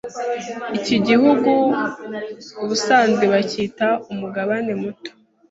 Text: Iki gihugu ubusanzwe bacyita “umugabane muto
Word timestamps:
Iki 0.77 0.97
gihugu 1.07 1.51
ubusanzwe 2.63 3.23
bacyita 3.33 3.87
“umugabane 4.11 4.71
muto 4.81 5.11